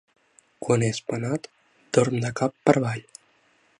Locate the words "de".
2.25-2.33